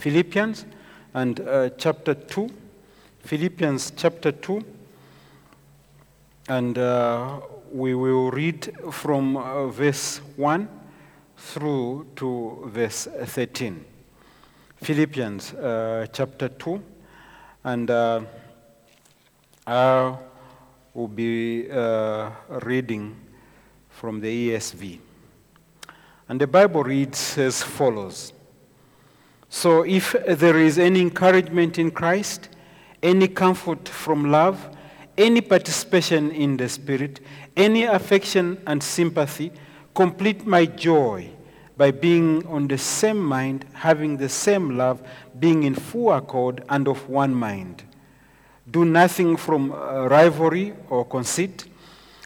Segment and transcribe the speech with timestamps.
[0.00, 0.64] Philippians
[1.12, 2.48] and uh, chapter 2.
[3.20, 4.64] Philippians chapter 2.
[6.48, 10.68] And uh, we will read from uh, verse 1
[11.36, 13.84] through to verse 13.
[14.76, 16.82] Philippians uh, chapter 2.
[17.64, 18.22] And uh,
[19.66, 20.16] I
[20.94, 22.30] will be uh,
[22.62, 23.16] reading
[23.90, 24.98] from the ESV.
[26.30, 28.32] And the Bible reads as follows
[29.52, 32.48] So if there is any encouragement in Christ,
[33.02, 34.76] any comfort from love,
[35.18, 37.18] any participation in the Spirit,
[37.56, 39.50] any affection and sympathy,
[39.92, 41.30] complete my joy
[41.76, 45.02] by being on the same mind, having the same love,
[45.38, 47.82] being in full accord and of one mind.
[48.70, 51.64] Do nothing from uh, rivalry or conceit,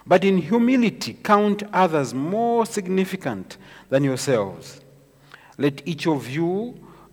[0.07, 3.57] but in humility count others more significant
[3.89, 4.83] than yourselves.
[5.57, 6.84] Let each of you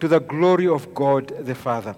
[0.00, 1.94] to the glory of God the Father.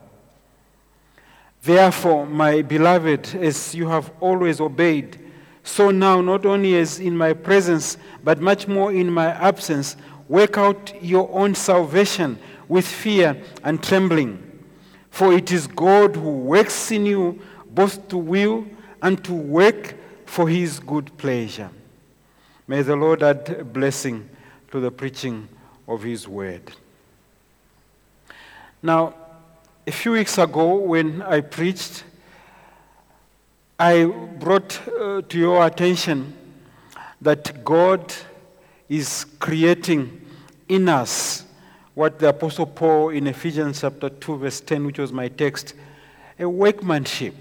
[1.62, 5.18] Therefore, my beloved, as you have always obeyed,
[5.64, 9.96] so now, not only as in my presence, but much more in my absence,
[10.28, 14.42] work out your own salvation with fear and trembling.
[15.10, 18.66] For it is God who works in you both to will
[19.00, 19.94] and to work
[20.26, 21.70] for his good pleasure.
[22.66, 24.28] May the Lord add blessing
[24.70, 25.48] to the preaching
[25.86, 26.72] of his word.
[28.84, 29.14] Now,
[29.86, 32.02] a few weeks ago, when I preached,
[33.78, 36.36] I brought uh, to your attention
[37.20, 38.12] that God
[38.88, 40.20] is creating
[40.68, 41.44] in us
[41.94, 45.74] what the Apostle Paul in Ephesians chapter 2, verse 10, which was my text,
[46.40, 47.36] a workmanship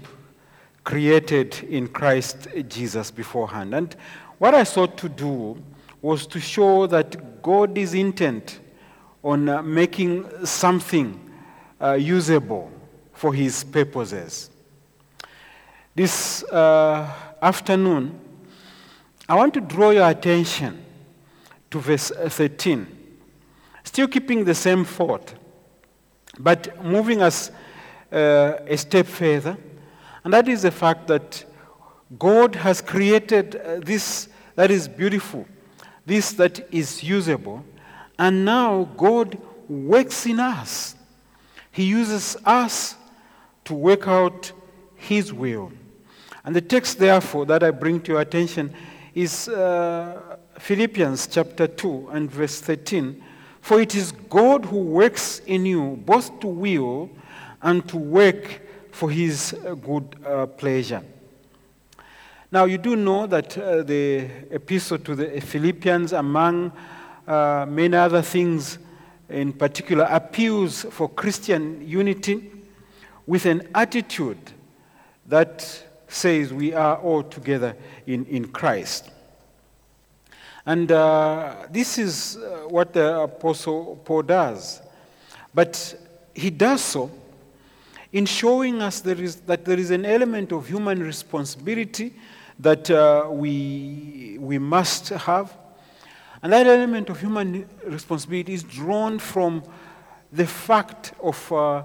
[0.84, 3.74] created in Christ Jesus beforehand.
[3.74, 3.96] And
[4.38, 5.60] what I sought to do
[6.00, 8.60] was to show that God is intent
[9.24, 11.21] on uh, making something
[11.82, 12.70] uh, usable
[13.12, 14.50] for his purposes.
[15.94, 18.18] This uh, afternoon,
[19.28, 20.84] I want to draw your attention
[21.70, 22.86] to verse 13.
[23.84, 25.34] Still keeping the same thought,
[26.38, 27.50] but moving us
[28.12, 29.56] uh, a step further,
[30.24, 31.44] and that is the fact that
[32.18, 35.46] God has created uh, this that is beautiful,
[36.06, 37.64] this that is usable,
[38.18, 39.38] and now God
[39.68, 40.94] works in us.
[41.72, 42.96] He uses us
[43.64, 44.52] to work out
[44.94, 45.72] His will.
[46.44, 48.74] And the text, therefore, that I bring to your attention
[49.14, 53.22] is uh, Philippians chapter 2 and verse 13.
[53.60, 57.10] For it is God who works in you both to will
[57.62, 58.60] and to work
[58.90, 61.02] for his uh, good uh, pleasure.
[62.50, 66.72] Now, you do know that uh, the epistle to the Philippians, among
[67.26, 68.78] uh, many other things,
[69.32, 72.50] in particular, appeals for Christian unity
[73.26, 74.38] with an attitude
[75.26, 77.74] that says we are all together
[78.06, 79.10] in, in Christ.
[80.64, 84.80] And uh, this is uh, what the Apostle Paul does.
[85.54, 85.94] But
[86.34, 87.10] he does so
[88.12, 92.14] in showing us there is, that there is an element of human responsibility
[92.58, 95.56] that uh, we, we must have.
[96.42, 99.62] And that element of human responsibility is drawn from
[100.32, 101.84] the fact of uh,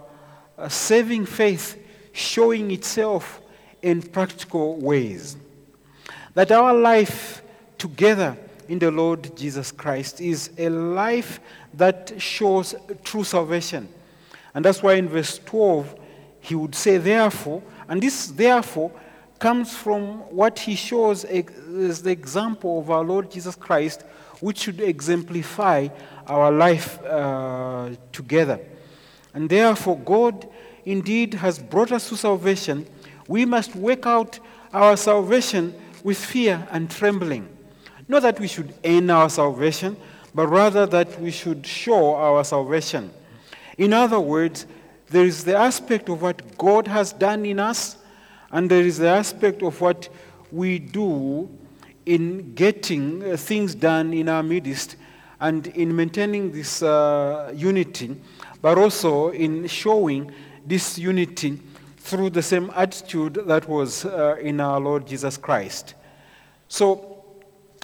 [0.68, 1.78] saving faith
[2.12, 3.42] showing itself
[3.82, 5.38] in practical ways.
[6.34, 7.44] That our life
[7.78, 8.36] together
[8.68, 11.40] in the Lord Jesus Christ is a life
[11.74, 13.88] that shows true salvation.
[14.54, 15.96] And that's why in verse 12,
[16.42, 18.92] he would say, therefore, and this therefore
[19.40, 24.04] comes from what he shows as the example of our Lord Jesus Christ,
[24.40, 25.88] which should exemplify
[26.28, 28.60] our life uh, together.
[29.34, 30.48] And therefore, God
[30.86, 32.88] indeed has brought us to salvation,
[33.28, 34.40] we must work out
[34.74, 37.48] our salvation with fear and trembling.
[38.08, 39.98] Not that we should earn our salvation,
[40.34, 43.12] but rather that we should show our salvation.
[43.78, 44.66] In other words,
[45.10, 47.98] there is the aspect of what God has done in us,
[48.52, 50.08] and there is the aspect of what
[50.52, 51.50] we do
[52.08, 54.96] in getting uh, things done in our midst
[55.42, 58.16] and in maintaining this uh, unity,
[58.62, 60.32] but also in showing
[60.66, 61.60] this unity
[61.98, 65.96] through the same attitude that was uh, in our Lord Jesus Christ.
[66.70, 67.26] So,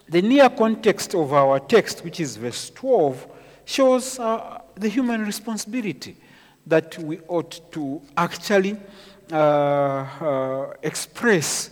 [0.08, 3.28] the near context of our text, which is verse 12,
[3.66, 6.16] shows uh, the human responsibility
[6.66, 8.78] that we ought to actually
[9.32, 11.72] uh, uh, express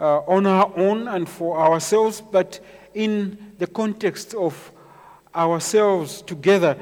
[0.00, 2.60] uh, on our own and for ourselves, but
[2.94, 4.72] in the context of
[5.34, 6.76] ourselves together,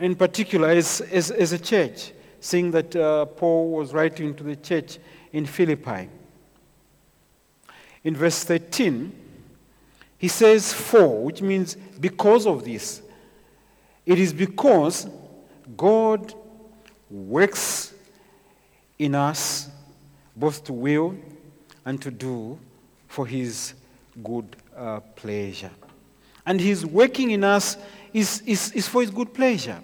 [0.00, 4.56] in particular as, as, as a church, seeing that uh, Paul was writing to the
[4.56, 4.98] church
[5.32, 6.08] in Philippi.
[8.02, 9.12] In verse 13,
[10.18, 13.02] he says, For, which means because of this.
[14.04, 15.06] It is because
[15.76, 16.34] God
[17.10, 17.94] works
[18.98, 19.70] in us
[20.36, 21.16] both to will
[21.84, 22.58] and to do
[23.08, 23.74] for his
[24.22, 25.70] good uh, pleasure.
[26.46, 27.76] And his working in us
[28.12, 29.80] is, is, is for his good pleasure.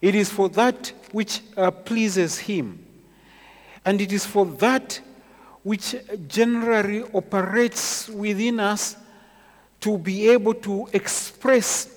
[0.00, 2.84] It is for that which uh, pleases him.
[3.84, 5.00] And it is for that
[5.62, 5.94] which
[6.26, 8.96] generally operates within us
[9.80, 11.88] to be able to express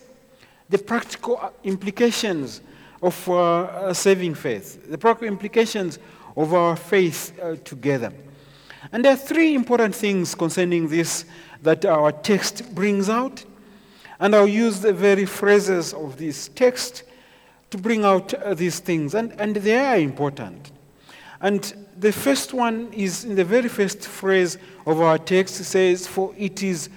[0.70, 2.62] the practical uh, implications
[3.02, 6.00] of uh, saving faith, the practical implications
[6.36, 8.12] of our faith uh, together.
[8.92, 11.26] And there are three important things concerning this
[11.62, 13.44] that our text brings out.
[14.20, 17.04] And I'll use the very phrases of this text
[17.72, 19.14] to bring out uh, these things.
[19.16, 20.72] And, and they are important.
[21.42, 26.34] And the first one is in the very first phrase of our text says, For
[26.38, 26.90] it is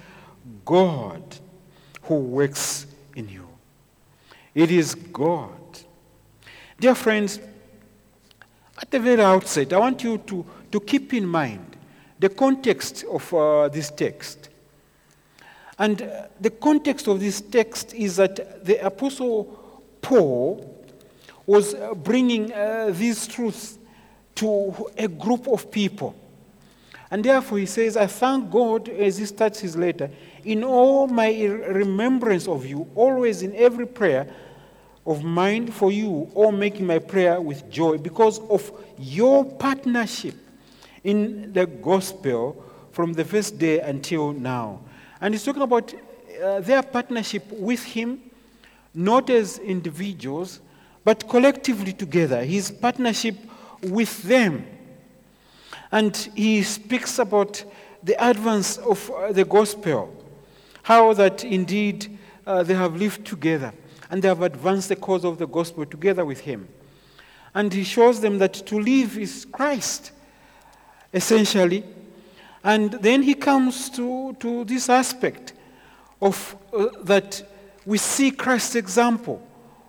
[0.64, 1.22] God
[2.02, 3.48] who works in you.
[4.54, 5.50] It is God.
[6.80, 7.40] Dear friends,
[8.80, 11.67] at the very outset, I want you to, to keep in mind
[12.18, 14.48] the context of uh, this text.
[15.78, 19.44] And uh, the context of this text is that the Apostle
[20.02, 20.74] Paul
[21.46, 23.78] was uh, bringing uh, these truths
[24.34, 26.14] to a group of people.
[27.10, 30.10] And therefore, he says, I thank God, as he starts his letter,
[30.44, 34.28] in all my remembrance of you, always in every prayer
[35.06, 40.34] of mine for you, all making my prayer with joy because of your partnership
[41.08, 42.62] in the gospel
[42.92, 44.80] from the first day until now.
[45.22, 48.20] And he's talking about uh, their partnership with him,
[48.92, 50.60] not as individuals,
[51.04, 52.44] but collectively together.
[52.44, 53.36] His partnership
[53.82, 54.66] with them.
[55.90, 57.64] And he speaks about
[58.02, 60.14] the advance of uh, the gospel,
[60.82, 63.72] how that indeed uh, they have lived together
[64.10, 66.68] and they have advanced the cause of the gospel together with him.
[67.54, 70.12] And he shows them that to live is Christ
[71.12, 71.84] essentially.
[72.64, 75.52] And then he comes to, to this aspect
[76.20, 77.42] of uh, that
[77.86, 79.40] we see Christ's example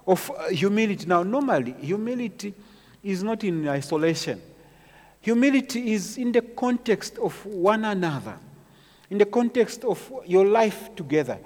[0.07, 1.05] of uh, humility.
[1.05, 2.53] Now, normally, humility
[3.03, 4.41] is not in isolation.
[5.21, 8.37] Humility is in the context of one another,
[9.09, 11.39] in the context of your life together.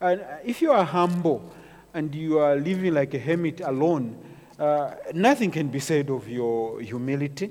[0.00, 1.52] And if you are humble
[1.94, 4.16] and you are living like a hermit alone,
[4.58, 7.50] uh, nothing can be said of your humility.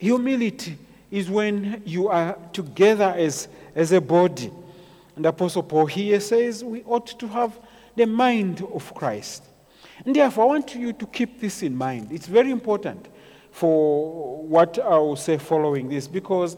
[0.00, 0.78] Humility
[1.10, 4.50] is when you are together as, as a body.
[5.14, 7.60] And Apostle Paul here says we ought to have
[7.96, 9.44] the mind of Christ.
[10.06, 12.12] And therefore, I want you to keep this in mind.
[12.12, 13.08] It's very important
[13.50, 16.56] for what I will say following this because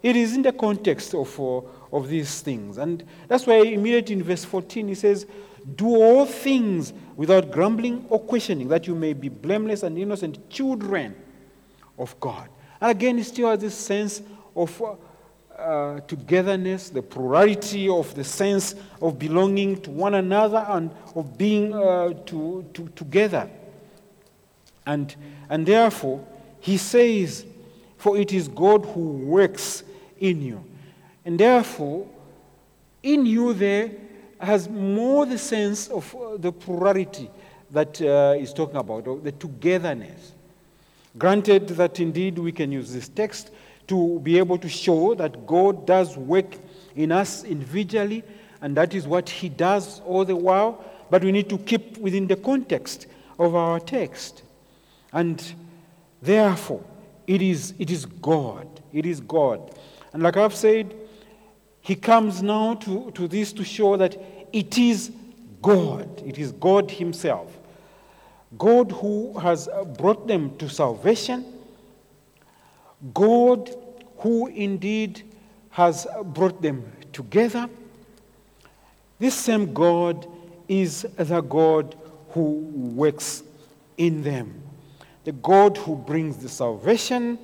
[0.00, 2.78] it is in the context of, uh, of these things.
[2.78, 5.26] And that's why immediately in verse 14 he says,
[5.74, 11.16] Do all things without grumbling or questioning, that you may be blameless and innocent children
[11.98, 12.48] of God.
[12.84, 14.20] And again, still has this sense
[14.54, 14.98] of
[15.58, 21.72] uh, togetherness, the plurality of the sense of belonging to one another and of being
[21.72, 23.48] uh, to, to, together.
[24.84, 25.16] And,
[25.48, 26.26] and therefore,
[26.60, 27.46] he says,
[27.96, 29.82] For it is God who works
[30.18, 30.62] in you.
[31.24, 32.06] And therefore,
[33.02, 33.92] in you there
[34.38, 37.30] has more the sense of uh, the plurality
[37.70, 40.33] that uh, talking about, the togetherness.
[41.16, 43.50] Granted that indeed we can use this text
[43.86, 46.56] to be able to show that God does work
[46.96, 48.24] in us individually,
[48.60, 52.26] and that is what He does all the while, but we need to keep within
[52.26, 53.06] the context
[53.38, 54.42] of our text.
[55.12, 55.54] And
[56.24, 56.82] Therefore,
[57.26, 58.66] it is, it is God.
[58.94, 59.78] It is God.
[60.14, 60.94] And like I've said,
[61.82, 64.16] he comes now to, to this to show that
[64.50, 65.12] it is
[65.60, 66.22] God.
[66.24, 67.58] It is God Himself.
[68.58, 69.68] God who has
[69.98, 71.44] brought them to salvation.
[73.12, 73.74] God
[74.18, 75.22] who indeed
[75.70, 77.68] has brought them together.
[79.18, 80.26] This same God
[80.68, 81.96] is the God
[82.30, 82.58] who
[82.96, 83.42] works
[83.96, 84.62] in them.
[85.24, 87.38] The God who brings the salvation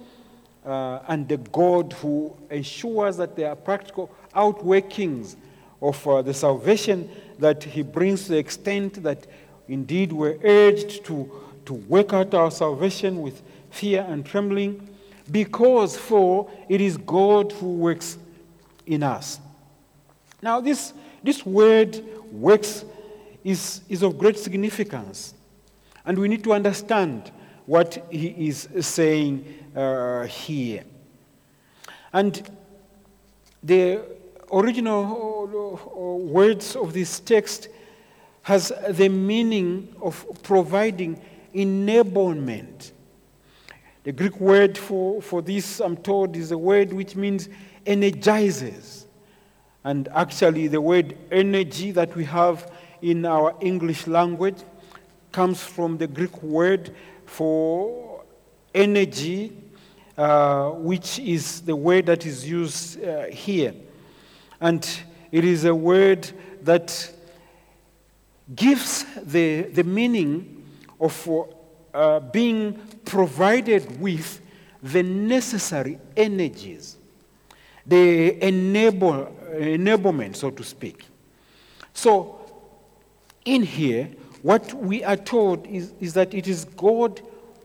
[0.65, 5.37] uh, and the God who ensures that there are practical outworkings
[5.81, 9.27] of uh, the salvation that He brings to the extent that
[9.71, 11.31] indeed we're urged to,
[11.65, 14.89] to work out our salvation with fear and trembling,
[15.31, 18.19] because for it is God who works
[18.87, 19.39] in us.
[20.43, 22.85] Now, this, this word works
[23.45, 25.35] is, is of great significance,
[26.05, 27.31] and we need to understand
[27.67, 29.45] what he is saying
[29.77, 30.83] uh, here.
[32.13, 32.51] And
[33.63, 34.03] the
[34.53, 37.69] original uh, words of this text
[38.43, 41.21] has the meaning of providing
[41.55, 42.93] enablement.
[44.03, 47.49] The Greek word for, for this, I'm told, is a word which means
[47.85, 49.07] energizes.
[49.85, 52.71] And actually, the word energy that we have
[53.03, 54.59] in our English language
[55.33, 56.95] comes from the Greek word
[57.27, 58.25] for
[58.75, 59.57] energy,
[60.17, 63.75] uh, which is the word that is used uh, here.
[64.61, 64.89] And
[65.31, 66.31] it is a word
[66.63, 67.11] that
[68.55, 70.65] gives the, the meaning
[71.01, 71.29] of
[71.95, 74.41] uh, being provided with
[74.83, 76.97] the necessary energies,
[77.87, 81.05] the enable, enablement, so to speak.
[81.93, 82.39] So,
[83.45, 84.11] in here,
[84.43, 87.21] what we are told is, is that it is God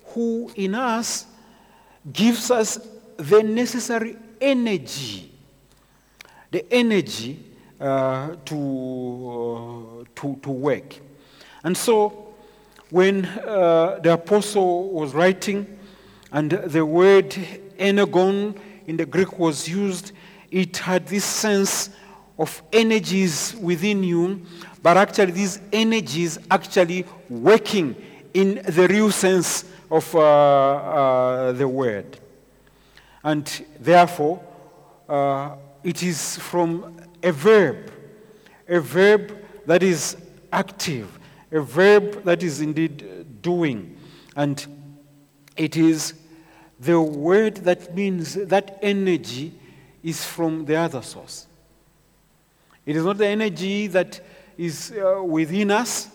[0.08, 1.26] who in us
[2.12, 2.80] gives us
[3.18, 5.32] the necessary energy,
[6.52, 7.45] the energy
[7.80, 11.00] uh, to, uh, to, to work.
[11.64, 12.34] And so,
[12.90, 15.78] when uh, the apostle was writing,
[16.32, 17.36] and the word
[17.78, 18.56] energon
[18.88, 20.12] in the Greek was used,
[20.52, 21.90] it had this sense
[22.38, 24.42] of energies within you,
[24.82, 27.96] but actually, these energies actually working
[28.34, 32.20] in the real sense of uh, uh, the word.
[33.24, 34.44] And therefore,
[35.08, 37.92] uh, it is from a verb,
[38.68, 40.16] a verb that is
[40.54, 41.18] active,
[41.52, 43.98] a verb that is indeed doing.
[44.36, 44.66] And
[45.58, 46.14] it is
[46.80, 49.54] the word that means that energy
[50.04, 51.48] is from the other source.
[52.86, 54.22] It is not the energy that
[54.56, 56.10] is uh, within us,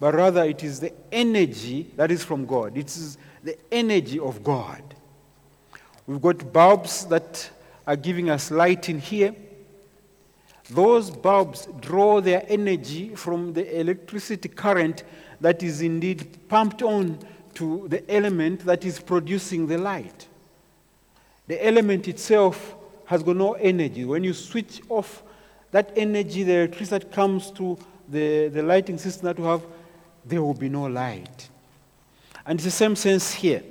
[0.00, 2.76] but rather it is the energy that is from God.
[2.76, 4.82] It is the energy of God.
[6.08, 7.50] We've got bulbs that
[7.86, 9.32] are giving us light in here.
[10.70, 15.04] Those bulbs draw their energy from the electricity current
[15.40, 17.18] that is indeed pumped on
[17.54, 20.26] to the element that is producing the light.
[21.46, 22.74] The element itself
[23.06, 24.04] has got no energy.
[24.04, 25.22] When you switch off
[25.70, 29.64] that energy, the electricity that comes to the, the lighting system that we have,
[30.24, 31.48] there will be no light.
[32.44, 33.62] And it's the same sense here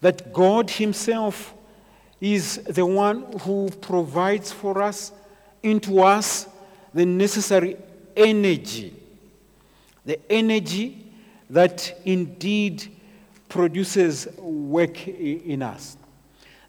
[0.00, 1.54] that God Himself
[2.20, 5.12] is the one who provides for us,
[5.62, 6.46] into us,
[6.94, 7.76] the necessary
[8.16, 8.94] energy.
[10.04, 11.06] The energy
[11.50, 12.86] that indeed
[13.48, 15.96] produces work in us.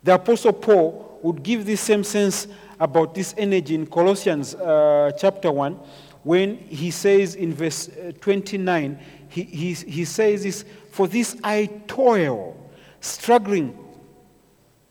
[0.03, 2.47] The Apostle Paul would give this same sense
[2.79, 5.77] about this energy in Colossians uh, chapter 1
[6.23, 11.69] when he says in verse uh, 29, he, he, he says this, For this I
[11.87, 12.55] toil,
[12.99, 13.77] struggling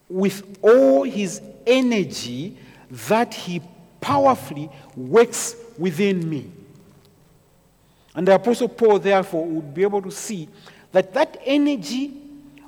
[0.09, 2.57] with all his energy
[2.91, 3.61] that he
[4.01, 6.51] powerfully works within me.
[8.15, 10.49] And the Apostle Paul, therefore, would be able to see
[10.93, 12.13] that that energy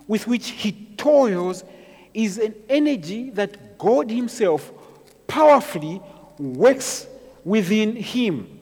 [0.07, 1.65] with which he toils
[2.13, 4.71] is an energy that God Himself
[5.27, 6.01] powerfully
[6.39, 7.07] works
[7.45, 8.59] within him.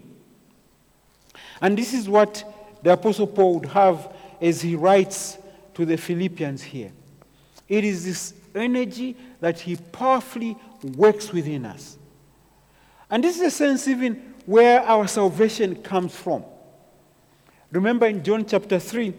[1.61, 2.45] And this is what
[2.83, 5.39] the Apostle Paul would have as he writes
[5.75, 6.93] to the Philippians here.
[7.69, 10.57] It is this energy that he powerfully
[10.97, 11.97] works within us.
[13.11, 16.45] And this is a sense even where our salvation comes from.
[17.71, 19.15] Remember in John chapter 3,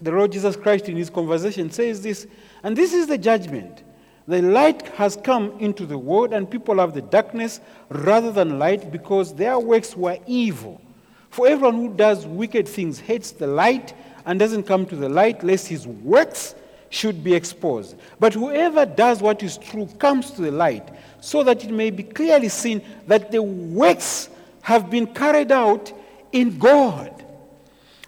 [0.00, 2.26] the Lord Jesus Christ in his conversation says this,
[2.62, 3.82] and this is the judgment
[4.28, 8.92] the light has come into the world, and people have the darkness rather than light
[8.92, 10.82] because their works were evil.
[11.30, 13.94] For everyone who does wicked things hates the light
[14.26, 16.54] and doesn't come to the light, lest his works
[16.90, 17.96] should be exposed.
[18.18, 20.88] But whoever does what is true comes to the light,
[21.20, 24.28] so that it may be clearly seen that the works
[24.62, 25.92] have been carried out
[26.32, 27.24] in God.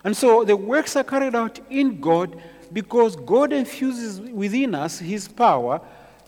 [0.04, 2.40] And so the works are carried out in God
[2.72, 5.80] because God infuses within us his power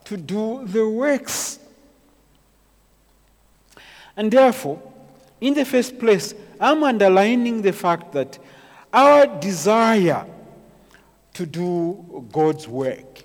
[0.05, 1.59] to do the works.
[4.17, 4.81] And therefore,
[5.41, 8.39] in the first place, I'm underlining the fact that
[8.93, 10.27] our desire
[11.35, 13.25] to do God's work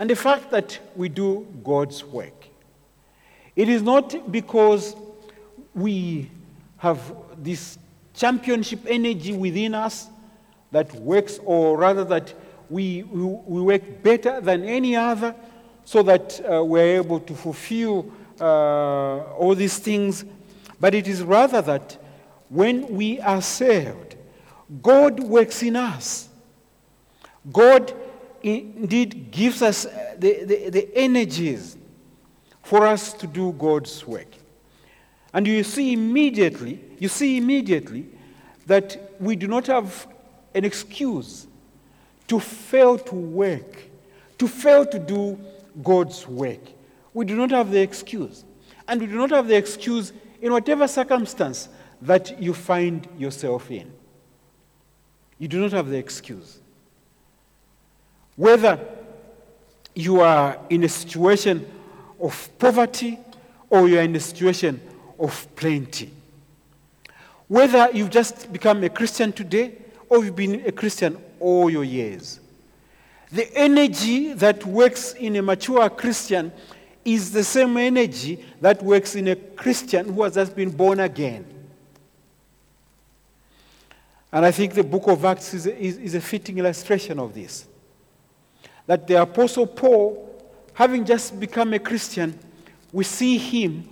[0.00, 2.46] and the fact that we do God's work,
[3.54, 4.96] it is not because
[5.74, 6.30] we
[6.78, 6.98] have
[7.36, 7.78] this
[8.14, 10.08] championship energy within us
[10.72, 12.32] that works, or rather that
[12.70, 15.34] we, we, we work better than any other
[15.84, 18.10] so that uh, we're able to fulfill
[18.40, 20.24] uh, all these things.
[20.80, 22.02] But it is rather that
[22.48, 24.16] when we are saved,
[24.82, 26.29] God works in us.
[27.52, 27.94] God
[28.42, 31.76] indeed gives us uh, the, the, the energies
[32.62, 34.28] for us to do God's work.
[35.32, 38.06] And you see immediately, you see immediately
[38.66, 40.06] that we do not have
[40.54, 41.46] an excuse
[42.28, 43.78] to fail to work,
[44.38, 45.38] to fail to do
[45.82, 46.60] God's work.
[47.14, 48.44] We do not have the excuse.
[48.86, 51.68] And we do not have the excuse in whatever circumstance
[52.02, 53.92] that you find yourself in.
[55.38, 56.60] You do not have the excuse.
[58.40, 58.80] Whether
[59.94, 61.70] you are in a situation
[62.18, 63.18] of poverty
[63.68, 64.80] or you are in a situation
[65.18, 66.10] of plenty.
[67.48, 69.74] Whether you've just become a Christian today
[70.08, 72.40] or you've been a Christian all your years.
[73.30, 76.50] The energy that works in a mature Christian
[77.04, 81.44] is the same energy that works in a Christian who has just been born again.
[84.32, 87.34] And I think the book of Acts is a, is, is a fitting illustration of
[87.34, 87.66] this.
[88.90, 90.28] That the Apostle Paul,
[90.74, 92.36] having just become a Christian,
[92.92, 93.88] we see him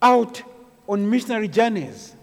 [0.00, 0.42] out
[0.88, 2.16] on missionary journeys.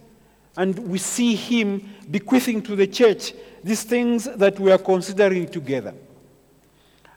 [0.57, 3.33] And we see him bequeathing to the church
[3.63, 5.93] these things that we are considering together.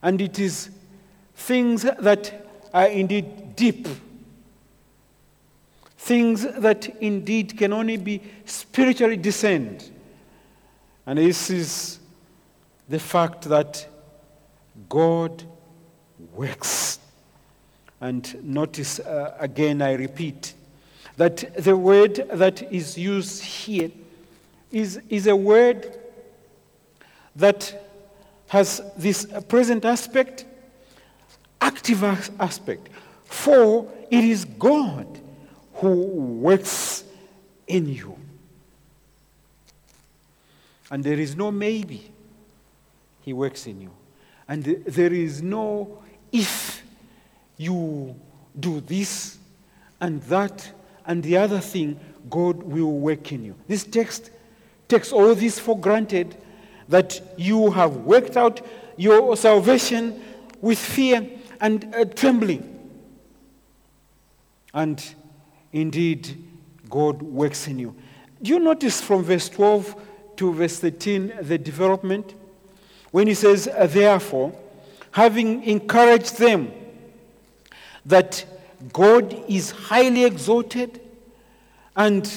[0.03, 0.69] And it is
[1.35, 3.89] things that are indeed deep.
[5.97, 9.91] Things that indeed can only be spiritually discerned.
[11.07, 12.01] And this is
[12.87, 13.89] the fact that
[14.89, 15.45] God
[16.35, 16.99] works.
[18.01, 20.55] And notice uh, again, I repeat,
[21.17, 23.91] that the word that is used here
[24.71, 25.99] is, is a word
[27.37, 27.83] that
[28.49, 30.45] has this present aspect,
[31.61, 32.89] active aspect.
[33.25, 35.07] For it is God
[35.75, 37.05] who works
[37.67, 38.19] in you.
[40.91, 42.11] And there is no maybe.
[43.23, 43.91] He works in you.
[44.49, 46.03] And there is no
[46.33, 46.83] if
[47.57, 48.15] you
[48.59, 49.39] do this
[50.01, 50.71] and that
[51.07, 51.99] and the other thing,
[52.31, 53.55] God will work in you.
[53.69, 54.31] This text
[54.89, 56.37] takes all this for granted
[56.89, 58.61] that you have worked out
[58.97, 60.23] your salvation
[60.61, 61.29] with fear
[61.61, 62.71] and uh, trembling.
[64.73, 65.05] And
[65.73, 66.43] indeed,
[66.89, 67.95] God works in you.
[68.43, 69.95] Do you notice from verse 12
[70.37, 72.35] to verse 13 the development?
[73.15, 74.53] When he says, uh, Therefore,
[75.13, 76.73] having encouraged them
[78.05, 78.45] that
[78.93, 81.01] God is highly exalted,
[81.95, 82.29] and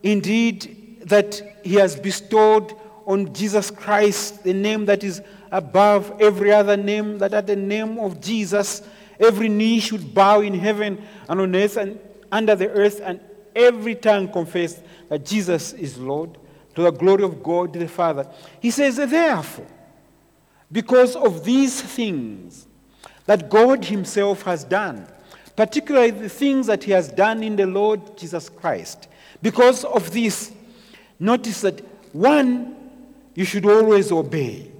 [0.00, 2.72] indeed that He has bestowed
[3.04, 7.98] on Jesus Christ the name that is above every other name, that at the name
[7.98, 8.82] of Jesus,
[9.18, 11.98] every knee should bow in heaven and on earth and
[12.30, 13.18] under the earth, and
[13.56, 16.38] every tongue confess that Jesus is Lord,
[16.76, 18.24] to the glory of God the Father.
[18.60, 19.66] He says, uh, Therefore,
[20.72, 22.66] because of these things
[23.26, 25.06] that God Himself has done,
[25.54, 29.08] particularly the things that he has done in the Lord Jesus Christ.
[29.42, 30.52] Because of this,
[31.20, 31.80] notice that
[32.14, 32.74] one,
[33.34, 34.70] you should always obey.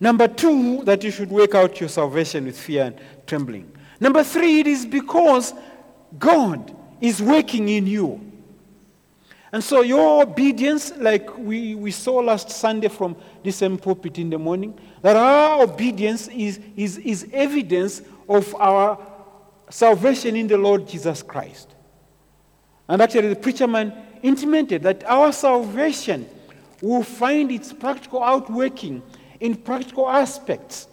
[0.00, 3.70] Number two, that you should work out your salvation with fear and trembling.
[4.00, 5.52] Number three, it is because
[6.18, 8.27] God is working in you.
[9.52, 14.28] And so your obedience, like we, we saw last Sunday from this same pulpit in
[14.28, 18.98] the morning, that our obedience is, is, is evidence of our
[19.70, 21.74] salvation in the Lord Jesus Christ.
[22.88, 26.28] And actually, the preacher man intimated that our salvation
[26.82, 29.02] will find its practical outworking
[29.40, 30.88] in practical aspects.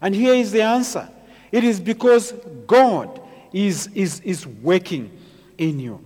[0.00, 1.08] And here is the answer
[1.52, 2.32] it is because
[2.66, 3.20] God
[3.52, 5.10] is, is, is working
[5.58, 6.02] in you.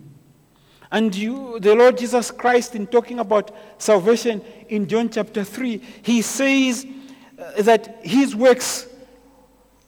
[0.91, 6.23] And you, the Lord Jesus Christ, in talking about salvation in John chapter 3, he
[6.23, 6.87] says
[7.39, 8.87] uh, that his works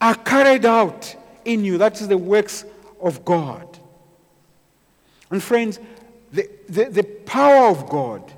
[0.01, 1.79] are carried out in you.
[1.79, 2.65] That is the works
[3.01, 3.79] of God.
[5.31, 5.79] And friends,
[6.33, 8.33] the, the, the power of God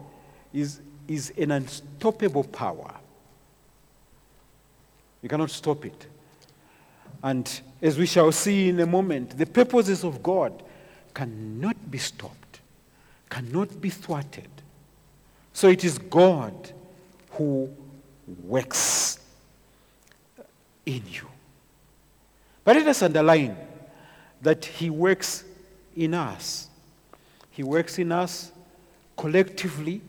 [0.52, 2.94] is, is an unstoppable power.
[5.22, 6.06] You cannot stop it.
[7.22, 10.62] And as we shall see in a moment, the purposes of God
[11.14, 12.39] cannot be stopped,
[13.30, 14.48] cannot be thwarted.
[15.52, 16.72] So it is God
[17.30, 17.70] who
[18.44, 19.18] works
[20.84, 21.26] in you.
[22.64, 23.56] But let us underline
[24.42, 25.44] that He works
[25.96, 26.68] in us.
[27.50, 28.52] He works in us
[29.16, 30.00] collectively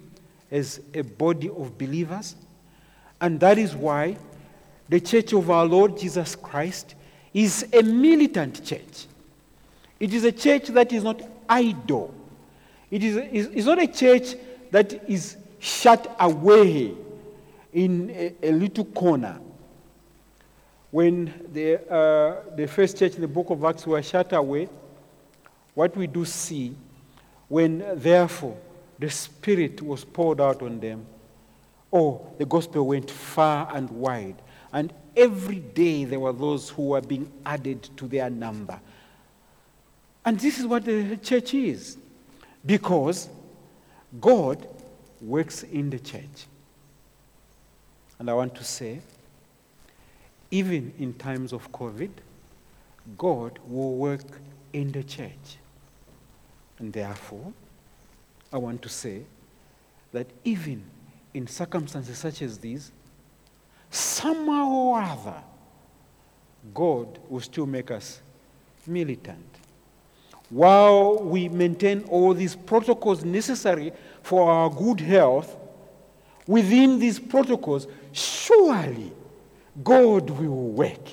[0.49, 2.35] as a body of believers.
[3.19, 4.17] And that is why
[4.89, 6.95] the church of our Lord Jesus Christ
[7.33, 9.07] is a militant church.
[9.99, 12.13] It is a church that is not idle.
[12.91, 13.15] It is
[13.55, 14.35] it's not a church
[14.69, 16.93] that is shut away
[17.73, 19.39] in a, a little corner.
[20.89, 24.67] When the, uh, the first church in the book of Acts were shut away,
[25.73, 26.75] what we do see
[27.47, 28.57] when therefore
[28.99, 31.05] the Spirit was poured out on them,
[31.93, 34.41] oh, the gospel went far and wide.
[34.73, 38.79] And every day there were those who were being added to their number.
[40.25, 41.97] And this is what the church is.
[42.65, 43.29] Because
[44.19, 44.67] God
[45.21, 46.47] works in the church.
[48.19, 49.01] And I want to say,
[50.51, 52.11] even in times of COVID,
[53.17, 54.21] God will work
[54.73, 55.57] in the church.
[56.77, 57.53] And therefore,
[58.51, 59.23] I want to say
[60.11, 60.83] that even
[61.33, 62.91] in circumstances such as these,
[63.89, 65.41] somehow or other,
[66.73, 68.21] God will still make us
[68.85, 69.50] militant.
[70.51, 75.55] While we maintain all these protocols necessary for our good health,
[76.45, 79.13] within these protocols, surely
[79.81, 81.07] God will work.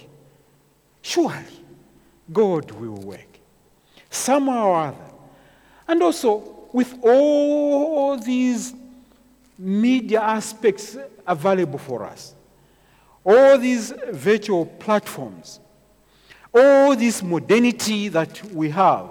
[1.02, 1.64] Surely
[2.32, 3.38] God will work.
[4.10, 4.96] Somehow or other.
[5.86, 8.74] And also, with all these
[9.56, 12.34] media aspects available for us,
[13.24, 15.60] all these virtual platforms,
[16.52, 19.10] all this modernity that we have,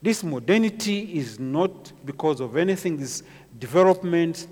[0.00, 3.22] this modernity is not because of anything, this
[3.58, 4.46] development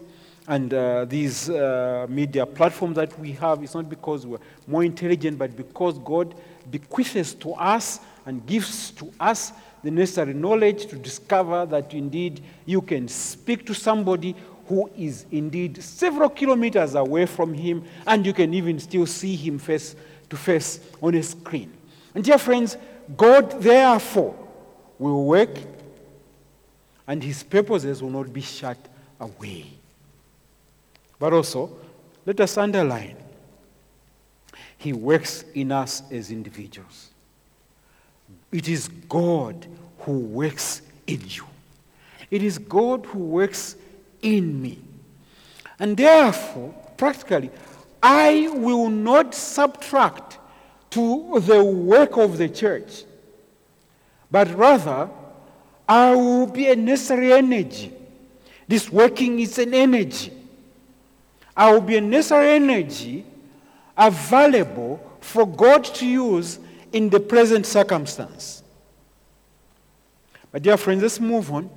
[0.48, 5.38] and uh, these uh, media platforms that we have, it's not because we're more intelligent,
[5.38, 6.34] but because God
[6.70, 12.80] bequeaths to us and gives to us the necessary knowledge to discover that indeed you
[12.80, 14.34] can speak to somebody
[14.68, 19.58] who is indeed several kilometers away from him, and you can even still see him
[19.58, 19.94] face
[20.28, 21.72] to face on a screen.
[22.14, 22.76] And dear friends,
[23.16, 24.45] God therefore
[24.98, 25.56] will work,
[27.06, 28.78] and his purposes will not be shut
[29.20, 29.66] away.
[31.18, 31.76] But also,
[32.24, 33.16] let us underline
[34.78, 37.10] he works in us as individuals.
[38.52, 39.66] It is God
[40.00, 41.44] who works in you.
[42.30, 43.76] It is God who works
[44.22, 44.78] in me.
[45.78, 47.50] And therefore, practically,
[48.02, 50.38] I will not subtract
[50.90, 53.04] to the work of the church,
[54.36, 55.08] but rather,
[55.88, 57.90] I will be a necessary energy.
[58.68, 60.30] This working is an energy.
[61.56, 63.24] I will be a necessary energy
[63.96, 66.58] available for God to use
[66.92, 68.62] in the present circumstance.
[70.52, 71.70] But, dear friends, let's move on.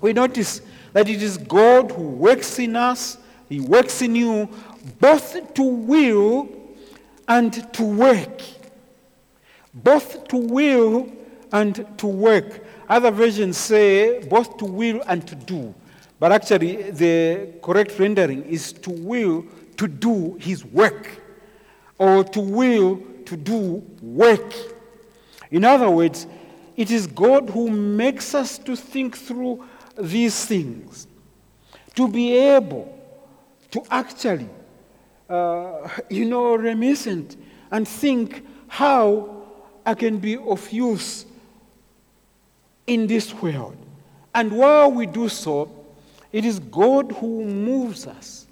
[0.00, 0.60] We notice
[0.92, 4.48] that it is God who works in us, He works in you,
[4.98, 6.48] both to will
[7.28, 8.42] and to work.
[9.72, 11.12] Both to will
[11.52, 12.64] and to work.
[12.88, 15.74] Other versions say both to will and to do.
[16.18, 19.44] But actually, the correct rendering is to will
[19.76, 21.20] to do his work,
[21.98, 24.54] or to will to do work.
[25.50, 26.26] In other words,
[26.76, 29.64] it is God who makes us to think through
[29.96, 31.06] these things,
[31.94, 32.92] to be able
[33.70, 34.48] to actually,
[35.28, 37.36] uh, you know, reminiscent
[37.70, 39.42] and think how
[39.84, 41.26] I can be of use
[42.88, 43.76] in this world.
[44.34, 45.70] And while we do so,
[46.32, 48.46] it is God who moves us.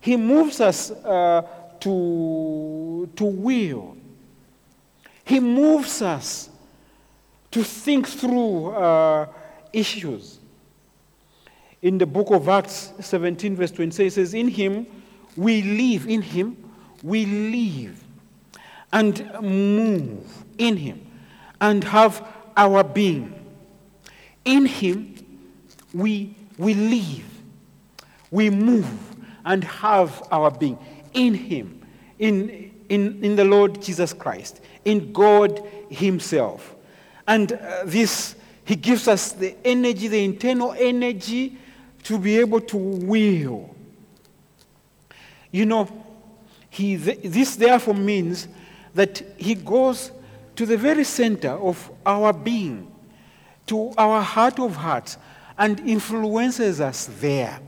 [0.00, 1.42] He moves us uh,
[1.80, 3.96] to, to will.
[5.24, 6.48] He moves us
[7.52, 9.26] to think through uh,
[9.72, 10.40] issues.
[11.82, 14.86] In the book of Acts 17, verse 26, it says, In him
[15.36, 16.56] we live, in him
[17.02, 18.02] we live
[18.92, 21.06] and move in him
[21.60, 22.26] and have
[22.56, 23.41] our being.
[24.44, 25.14] In him
[25.94, 27.24] we we live,
[28.30, 28.90] we move,
[29.44, 30.78] and have our being.
[31.14, 31.82] in Him,
[32.18, 36.74] in, in, in the Lord Jesus Christ, in God Himself.
[37.26, 41.56] And uh, this, He gives us the energy, the internal energy
[42.04, 43.74] to be able to will.
[45.50, 46.04] You know,
[46.70, 48.48] he, this therefore means
[48.94, 50.10] that He goes
[50.56, 52.91] to the very center of our being,
[53.66, 55.18] to our heart of hearts,
[55.58, 57.60] and influences us there.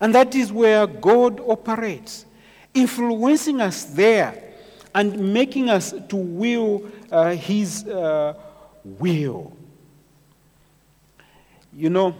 [0.00, 2.26] And that is where God operates,
[2.74, 4.42] influencing us there
[4.94, 8.34] and making us to will uh, His uh,
[8.84, 9.56] will.
[11.72, 12.14] You know,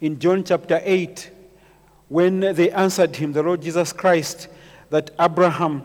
[0.00, 1.30] in John chapter 8,
[2.08, 4.48] when they answered him, the Lord Jesus Christ,
[4.90, 5.82] that Abraham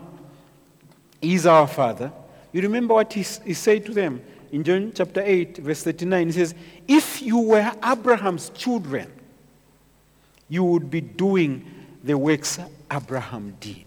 [1.20, 2.12] is our father,
[2.52, 6.26] you remember what he, he said to them in John chapter 8, verse 39?
[6.26, 6.54] He says,
[6.86, 9.10] If you were Abraham's children,
[10.48, 11.64] you would be doing
[12.04, 12.58] the works
[12.90, 13.86] Abraham did.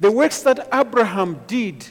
[0.00, 1.86] The works that Abraham did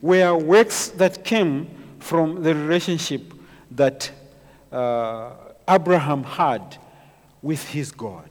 [0.00, 3.34] were works that came from the relationship
[3.72, 4.10] that
[4.70, 5.32] uh,
[5.68, 6.78] Abraham had
[7.42, 8.30] with his God,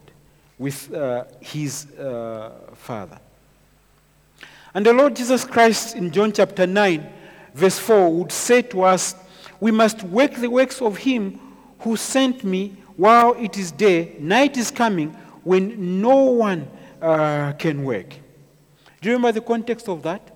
[0.58, 3.20] with uh, his uh, Father.
[4.76, 7.10] And the Lord Jesus Christ in John chapter 9,
[7.54, 9.16] verse 4, would say to us,
[9.62, 11.40] We must work the works of him
[11.80, 14.18] who sent me while it is day.
[14.20, 15.12] Night is coming
[15.46, 16.68] when no one
[17.02, 18.10] uh, can work.
[19.00, 20.36] Do you remember the context of that?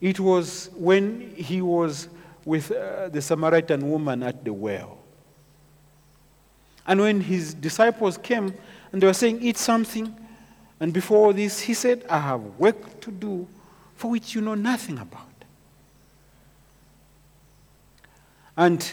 [0.00, 2.08] It was when he was
[2.44, 4.98] with uh, the Samaritan woman at the well.
[6.88, 8.52] And when his disciples came
[8.90, 10.12] and they were saying, Eat something,
[10.80, 13.46] and before this, he said, I have work to do
[13.94, 15.28] for which you know nothing about.
[18.56, 18.92] And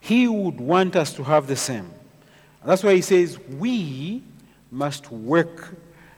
[0.00, 1.90] he would want us to have the same.
[2.64, 4.22] That's why he says, We
[4.70, 5.74] must work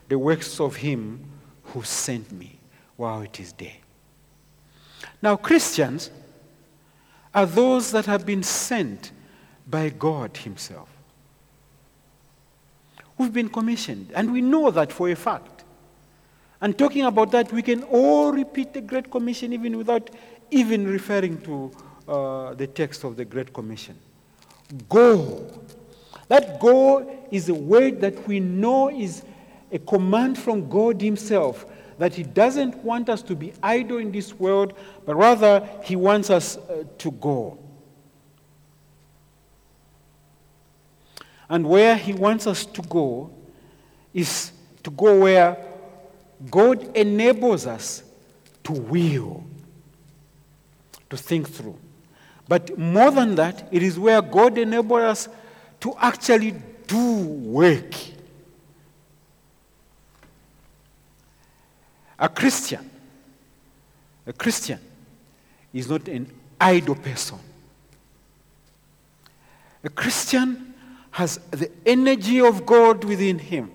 [0.07, 1.23] the works of him
[1.63, 2.59] who sent me
[2.95, 3.79] while it is day.
[5.21, 6.11] Now, Christians
[7.33, 9.11] are those that have been sent
[9.67, 10.89] by God Himself.
[13.19, 15.65] We've been commissioned, and we know that for a fact.
[16.61, 20.09] And talking about that, we can all repeat the Great Commission even without
[20.51, 21.69] even referring to
[22.07, 23.97] uh, the text of the Great Commission.
[24.87, 25.51] Go.
[26.29, 29.23] That go is a word that we know is
[29.69, 31.65] a command from God Himself
[31.97, 34.73] that He doesn't want us to be idle in this world,
[35.05, 37.57] but rather He wants us uh, to go.
[41.49, 43.31] And where He wants us to go
[44.13, 44.51] is
[44.83, 45.57] to go where
[46.49, 48.03] God enables us
[48.63, 49.43] to will,
[51.09, 51.77] to think through.
[52.47, 55.29] But more than that, it is where God enables us
[55.81, 56.55] to actually
[56.87, 57.93] do work.
[62.17, 62.89] A Christian,
[64.27, 64.79] a Christian
[65.73, 67.39] is not an idle person.
[69.83, 70.68] A Christian
[71.19, 73.69] has the energy of God within him.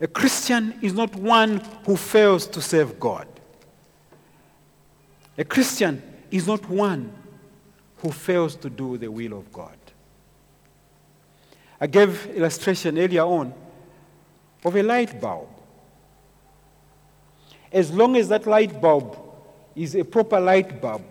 [0.00, 3.26] A Christian is not one who fails to serve God.
[5.36, 6.00] A Christian
[6.30, 7.12] is not one
[7.96, 9.76] who fails to do the will of God.
[11.80, 13.52] I gave illustration earlier on
[14.64, 15.48] of a light bulb.
[17.72, 19.18] As long as that light bulb
[19.74, 21.02] is a proper light bulb,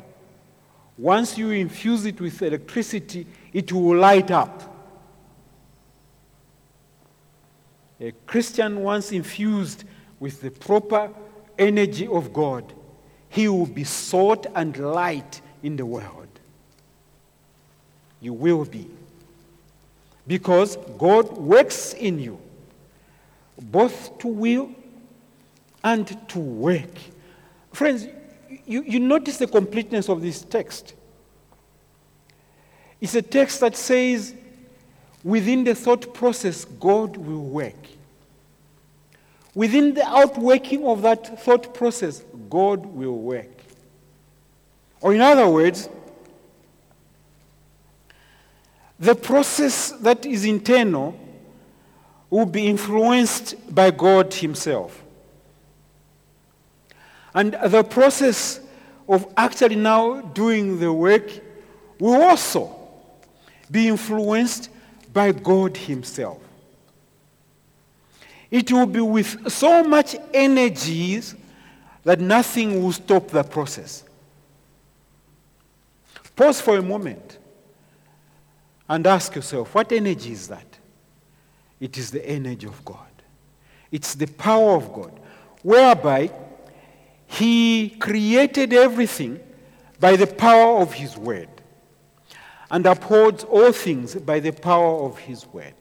[0.97, 4.67] once you infuse it with electricity, it will light up.
[7.99, 9.83] A Christian, once infused
[10.19, 11.09] with the proper
[11.57, 12.73] energy of God,
[13.29, 16.27] he will be salt and light in the world.
[18.19, 18.89] You will be.
[20.27, 22.39] Because God works in you,
[23.61, 24.71] both to will
[25.83, 26.89] and to work.
[27.71, 28.07] Friends,
[28.65, 30.93] you, you notice the completeness of this text.
[32.99, 34.35] It's a text that says,
[35.23, 37.75] within the thought process, God will work.
[39.53, 43.49] Within the outworking of that thought process, God will work.
[45.01, 45.89] Or, in other words,
[48.99, 51.19] the process that is internal
[52.29, 55.03] will be influenced by God Himself.
[57.33, 58.59] And the process
[59.07, 61.29] of actually now doing the work
[61.99, 62.77] will also
[63.69, 64.69] be influenced
[65.13, 66.39] by God Himself.
[68.49, 71.21] It will be with so much energy
[72.03, 74.03] that nothing will stop the process.
[76.35, 77.37] Pause for a moment
[78.89, 80.65] and ask yourself what energy is that?
[81.81, 82.97] it is the energy of God.
[83.91, 85.19] It's the power of God,
[85.63, 86.31] whereby
[87.31, 89.39] He created everything
[90.01, 91.47] by the power of His word
[92.69, 95.73] and upholds all things by the power of His word.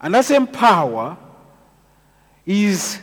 [0.00, 1.16] And that same power
[2.44, 3.00] is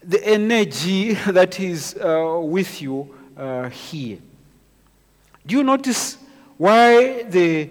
[0.00, 4.18] the energy that is uh, with you uh, here.
[5.44, 6.18] Do you notice
[6.56, 7.70] why the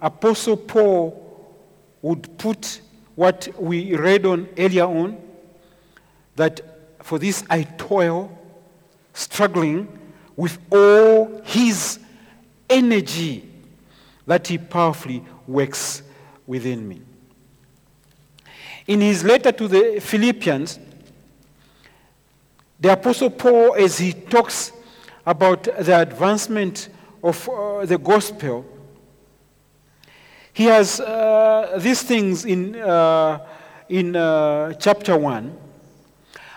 [0.00, 1.54] Apostle Paul
[2.02, 2.80] would put
[3.14, 5.25] what we read on earlier on?
[6.36, 6.60] That
[7.04, 8.36] for this I toil,
[9.12, 9.88] struggling
[10.36, 11.98] with all his
[12.68, 13.48] energy
[14.26, 16.02] that he powerfully works
[16.46, 17.00] within me.
[18.86, 20.78] In his letter to the Philippians,
[22.78, 24.72] the Apostle Paul, as he talks
[25.24, 26.88] about the advancement
[27.22, 28.64] of uh, the gospel,
[30.52, 33.44] he has uh, these things in, uh,
[33.88, 35.65] in uh, chapter 1.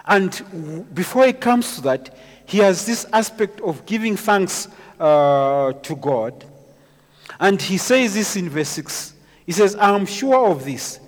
[0.09, 4.67] And before he comes to that, he has this aspect of giving thanks
[4.99, 6.43] uh, to God.
[7.39, 9.13] And he says this in verse 6.
[9.45, 10.99] He says, I am sure of this,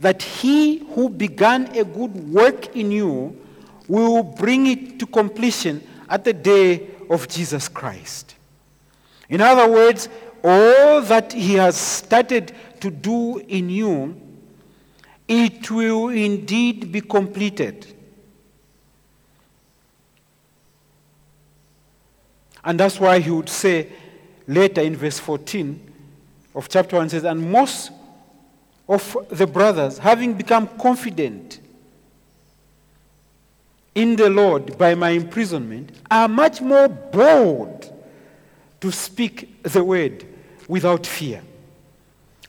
[0.00, 3.40] that he who began a good work in you
[3.88, 8.34] will bring it to completion at the day of Jesus Christ.
[9.30, 10.10] In other words,
[10.44, 14.20] all that he has started to do in you,
[15.26, 17.94] it will indeed be completed.
[22.64, 23.88] And that's why he would say
[24.46, 25.92] later in verse 14
[26.54, 27.90] of chapter 1 says, And most
[28.88, 31.60] of the brothers, having become confident
[33.94, 37.92] in the Lord by my imprisonment are much more bold
[38.80, 40.24] to speak the word
[40.68, 41.42] without fear.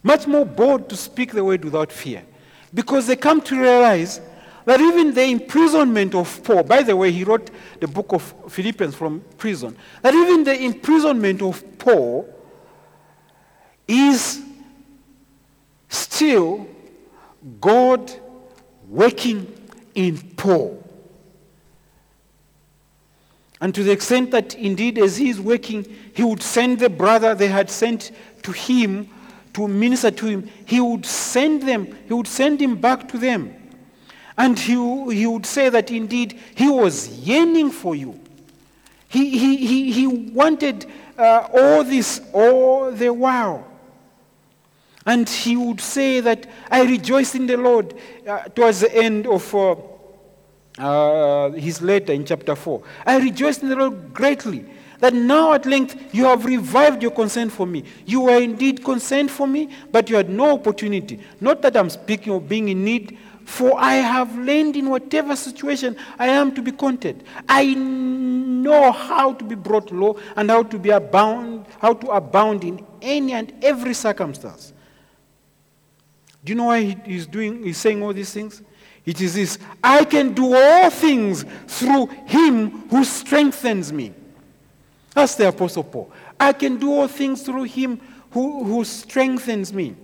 [0.01, 2.23] Much more bold to speak the word without fear.
[2.73, 4.19] Because they come to realize
[4.65, 7.49] that even the imprisonment of Paul, by the way, he wrote
[7.79, 12.27] the book of Philippians from prison, that even the imprisonment of Paul
[13.87, 14.41] is
[15.89, 16.67] still
[17.59, 18.11] God
[18.87, 19.51] working
[19.95, 20.79] in Paul.
[23.59, 27.33] And to the extent that indeed, as he is working, he would send the brother
[27.33, 28.11] they had sent
[28.43, 29.09] to him
[29.53, 30.49] to minister to him.
[30.65, 33.55] He would send them, he would send him back to them.
[34.37, 34.73] And he,
[35.13, 38.19] he would say that indeed he was yearning for you.
[39.07, 43.67] He, he, he, he wanted uh, all this all the while.
[45.05, 47.93] And he would say that I rejoice in the Lord
[48.27, 49.53] uh, towards the end of.
[49.53, 49.75] Uh,
[50.79, 52.81] uh, his letter in chapter 4.
[53.05, 54.65] I rejoice in the Lord greatly
[54.99, 57.83] that now at length you have revived your concern for me.
[58.05, 61.19] You were indeed concerned for me, but you had no opportunity.
[61.41, 65.95] Not that I'm speaking of being in need, for I have learned in whatever situation
[66.17, 67.23] I am to be content.
[67.47, 72.63] I know how to be brought low and how to be abound, how to abound
[72.63, 74.73] in any and every circumstance.
[76.43, 78.61] Do you know why he's doing he's saying all these things?
[79.05, 84.13] It is this I can do all things through him who strengthens me.
[85.13, 86.11] That's the Apostle Paul.
[86.39, 87.99] I can do all things through him
[88.31, 89.95] who, who strengthens me.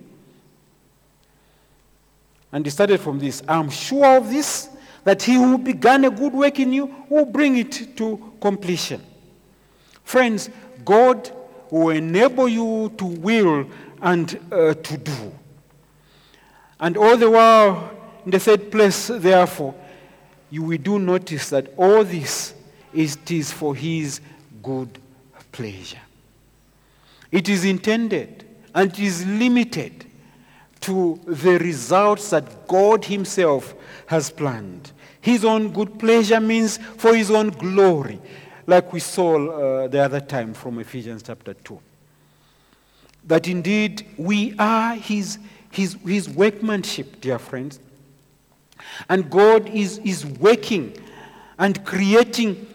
[2.51, 4.69] And he started from this I'm sure of this,
[5.03, 9.01] that he who began a good work in you will bring it to completion.
[10.03, 10.49] Friends,
[10.83, 11.31] God
[11.69, 13.67] will enable you to will
[14.01, 15.31] and uh, to do.
[16.79, 17.91] And all the while,
[18.25, 19.75] in the third place, therefore,
[20.49, 22.53] you will do notice that all this
[22.93, 24.19] is, it is for his
[24.63, 24.99] good
[25.51, 25.99] pleasure.
[27.31, 30.05] It is intended and it is limited
[30.81, 33.73] to the results that God Himself
[34.07, 34.91] has planned.
[35.21, 38.19] His own good pleasure means for His own glory,
[38.65, 39.35] like we saw
[39.83, 41.79] uh, the other time from Ephesians chapter 2.
[43.25, 45.37] That indeed we are His,
[45.71, 47.79] his, his workmanship, dear friends.
[49.09, 50.95] And God is, is working
[51.57, 52.65] and creating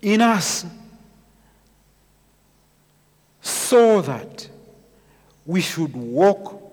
[0.00, 0.64] in us
[3.40, 4.48] so that
[5.44, 6.63] we should walk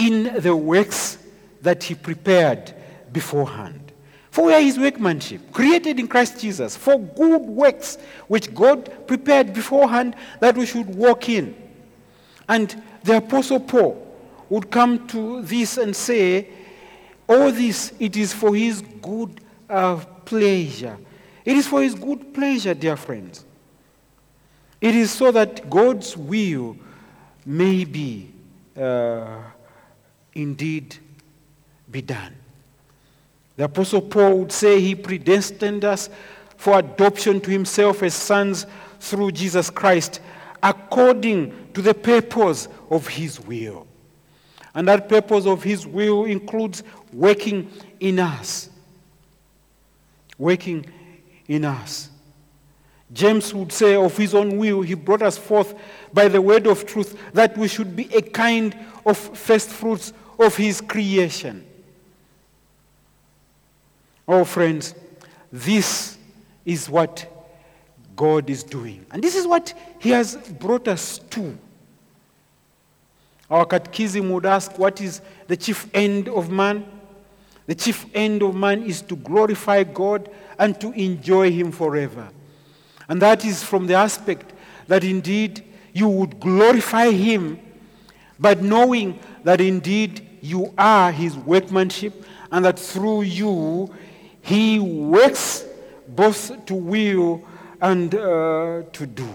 [0.00, 1.18] in the works
[1.62, 2.74] that He prepared
[3.12, 3.92] beforehand.
[4.30, 7.98] For we are His workmanship, created in Christ Jesus, for good works
[8.28, 11.54] which God prepared beforehand that we should walk in.
[12.48, 14.06] And the Apostle Paul
[14.48, 16.48] would come to this and say,
[17.28, 20.98] all this, it is for his good uh, pleasure.
[21.44, 23.44] It is for his good pleasure, dear friends.
[24.80, 26.76] It is so that God's will
[27.46, 28.30] may be
[28.76, 29.42] uh,
[30.34, 30.96] indeed
[31.90, 32.34] be done.
[33.56, 36.08] The Apostle Paul would say he predestined us
[36.56, 38.66] for adoption to himself as sons
[39.00, 40.20] through Jesus Christ,
[40.62, 43.86] according to the purpose of his will.
[44.74, 48.70] And that purpose of his will includes working in us.
[50.38, 50.86] Working
[51.48, 52.10] in us.
[53.12, 55.74] James would say of his own will, he brought us forth
[56.12, 60.56] by the word of truth that we should be a kind of first fruits of
[60.56, 61.66] his creation.
[64.26, 64.94] Oh, friends,
[65.52, 66.16] this
[66.64, 67.26] is what
[68.14, 69.04] God is doing.
[69.10, 71.58] And this is what He has brought us to.
[73.50, 76.86] Our catechism would ask, What is the chief end of man?
[77.66, 82.28] The chief end of man is to glorify God and to enjoy Him forever.
[83.08, 84.52] And that is from the aspect
[84.86, 87.58] that indeed you would glorify Him,
[88.38, 93.92] but knowing that indeed you are His workmanship and that through you
[94.42, 95.64] He works
[96.08, 97.42] both to will
[97.80, 99.28] and uh, to do.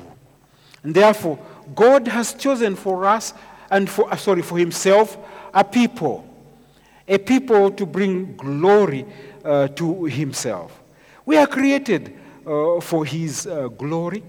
[0.83, 1.39] And therefore,
[1.73, 3.33] God has chosen for us
[3.71, 5.17] and for, uh, sorry, for himself
[5.53, 6.27] a people,
[7.07, 9.05] a people to bring glory
[9.43, 10.81] uh, to himself.
[11.25, 14.23] We are created uh, for his uh, glory.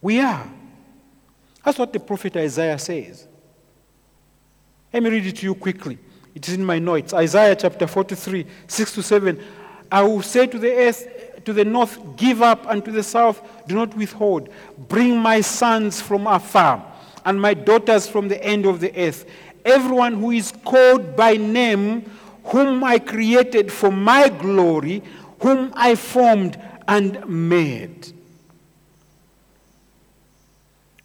[0.00, 0.50] We are.
[1.64, 3.26] That's what the prophet Isaiah says.
[4.92, 5.98] Let me read it to you quickly.
[6.34, 7.12] It is in my notes.
[7.12, 9.42] Isaiah chapter 43, 6 to 7.
[9.90, 13.42] I will say to the earth, to the north, give up, and to the south,
[13.66, 14.48] do not withhold.
[14.88, 16.84] Bring my sons from afar,
[17.24, 19.28] and my daughters from the end of the earth.
[19.64, 22.10] Everyone who is called by name,
[22.44, 25.02] whom I created for my glory,
[25.40, 28.12] whom I formed and made.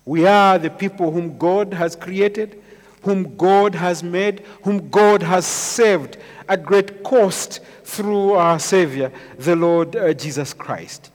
[0.06, 2.62] We are the people whom God has created,
[3.06, 6.18] whom God has made, whom God has saved
[6.50, 11.12] at great cost through our Savior, the Lord uh, Jesus Christ.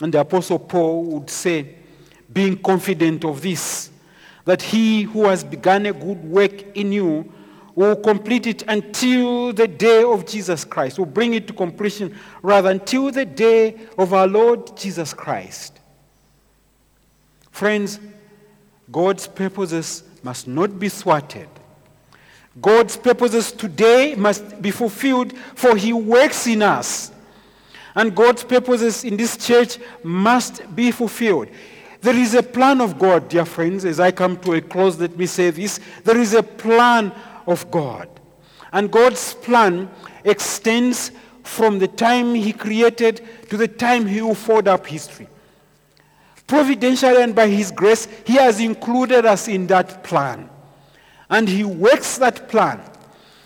[0.00, 1.74] And the Apostle Paul would say,
[2.32, 3.90] being confident of this,
[4.46, 7.30] that he who has begun a good work in you
[7.74, 12.70] will complete it until the day of Jesus Christ, will bring it to completion, rather,
[12.70, 15.78] until the day of our Lord Jesus Christ.
[17.50, 18.00] Friends,
[18.96, 21.50] God's purposes must not be thwarted.
[22.62, 27.12] God's purposes today must be fulfilled, for He works in us.
[27.94, 31.48] And God's purposes in this church must be fulfilled.
[32.00, 33.84] There is a plan of God, dear friends.
[33.84, 35.78] As I come to a close, let me say this.
[36.02, 37.12] There is a plan
[37.46, 38.08] of God.
[38.72, 39.90] And God's plan
[40.24, 41.10] extends
[41.42, 45.28] from the time He created to the time He will fold up history.
[46.46, 50.48] Providentially and by His grace, He has included us in that plan.
[51.28, 52.80] And He works that plan.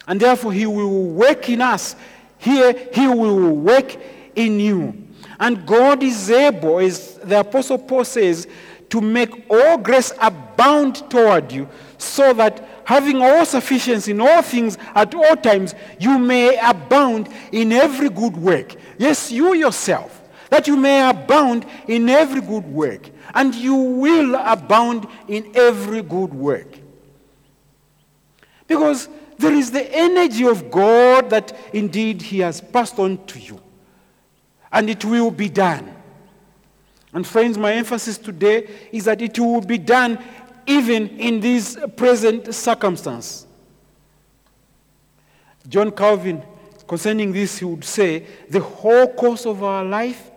[0.07, 1.97] And therefore, He will work in us.
[2.39, 3.97] Here, He will work
[4.35, 5.07] in you.
[5.39, 8.47] And God is able, as the Apostle Paul says,
[8.91, 14.77] to make all grace abound toward you, so that having all sufficiency in all things
[14.95, 18.75] at all times, you may abound in every good work.
[18.99, 20.20] Yes, you yourself,
[20.51, 23.09] that you may abound in every good work.
[23.35, 26.79] And you will abound in every good work.
[28.67, 33.61] Because there is the energy of God that indeed He has passed on to you.
[34.71, 35.97] And it will be done.
[37.13, 40.19] And friends, my emphasis today is that it will be done
[40.67, 43.47] even in this present circumstance.
[45.69, 46.43] John Calvin,
[46.87, 50.30] concerning this, he would say, the whole course of our life,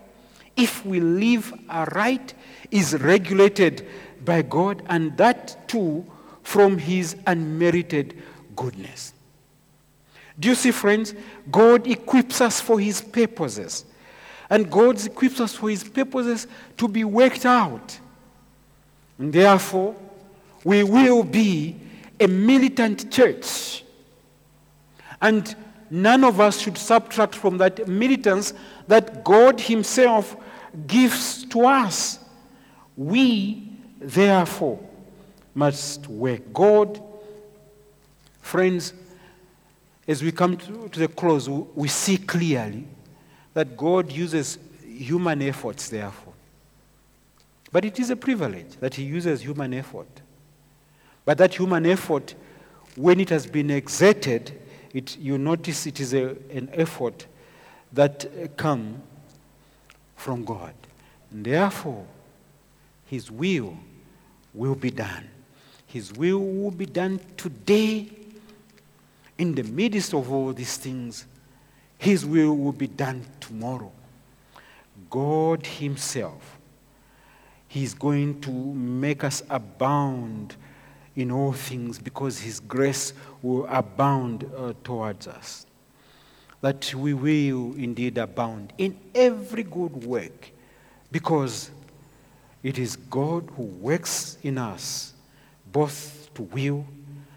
[0.55, 2.33] if we live aright,
[2.71, 3.87] is regulated
[4.23, 6.05] by God, and that too
[6.43, 8.21] from his unmerited
[8.55, 9.13] goodness.
[10.39, 11.13] Do you see, friends?
[11.51, 13.85] God equips us for his purposes.
[14.49, 16.47] And God equips us for his purposes
[16.77, 17.99] to be worked out.
[19.17, 19.95] And therefore,
[20.63, 21.75] we will be
[22.19, 23.83] a militant church.
[25.21, 25.55] And
[25.93, 28.51] none of us should subtract from that militance
[28.87, 30.35] that God Himself
[30.87, 32.17] gives to us.
[32.97, 33.69] We,
[33.99, 34.79] therefore,
[35.53, 36.51] must work.
[36.51, 36.99] God,
[38.41, 38.93] friends,
[40.07, 42.87] as we come to, to the close, we see clearly
[43.53, 46.33] that God uses human efforts, therefore.
[47.71, 50.07] But it is a privilege that He uses human effort.
[51.23, 52.33] But that human effort,
[52.95, 54.59] when it has been exerted,
[54.93, 57.25] it, you notice it is a, an effort
[57.91, 59.01] that come
[60.15, 60.73] from God.
[61.31, 62.05] And therefore,
[63.07, 63.77] His will
[64.53, 65.29] will be done.
[65.87, 68.09] His will will be done today.
[69.37, 71.25] In the midst of all these things,
[71.97, 73.91] His will will be done tomorrow.
[75.09, 76.57] God Himself,
[77.67, 80.55] He's going to make us abound
[81.15, 85.65] in all things because His grace will abound uh, towards us.
[86.61, 90.51] That we will indeed abound in every good work
[91.11, 91.69] because
[92.63, 95.13] it is God who works in us
[95.71, 96.85] both to will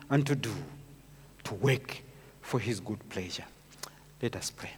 [0.08, 0.54] and to do,
[1.44, 2.02] to work
[2.40, 3.44] for His good pleasure.
[4.22, 4.70] Let us pray.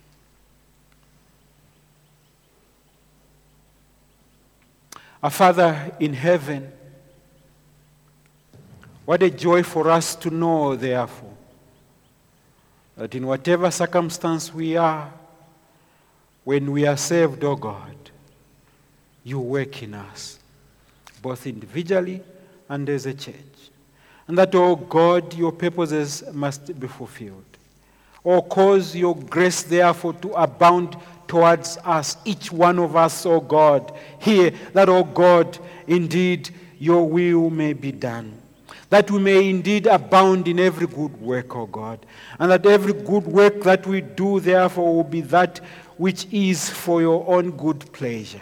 [5.22, 6.72] Our Father in heaven,
[9.08, 11.32] what a joy for us to know, therefore,
[12.94, 15.10] that in whatever circumstance we are,
[16.44, 17.96] when we are saved, O oh God,
[19.24, 20.38] you work in us,
[21.22, 22.22] both individually
[22.68, 23.70] and as a church.
[24.26, 27.56] And that, O oh God, your purposes must be fulfilled.
[28.22, 33.40] Or cause your grace, therefore, to abound towards us, each one of us, O oh
[33.40, 38.38] God, here, that, O oh God, indeed your will may be done
[38.90, 42.04] that we may indeed abound in every good work, O God,
[42.38, 45.58] and that every good work that we do, therefore, will be that
[45.96, 48.40] which is for your own good pleasure.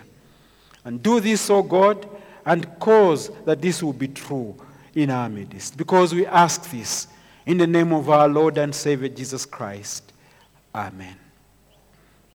[0.84, 2.08] And do this, O God,
[2.44, 4.54] and cause that this will be true
[4.94, 7.08] in our midst, because we ask this
[7.44, 10.12] in the name of our Lord and Savior Jesus Christ.
[10.74, 11.25] Amen.